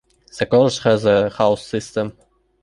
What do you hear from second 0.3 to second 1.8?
The College has a house